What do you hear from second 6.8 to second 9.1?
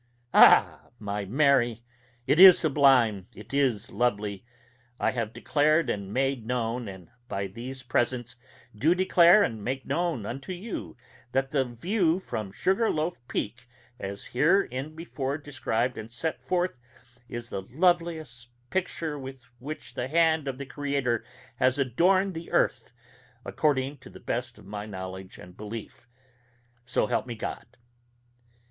and by these presents do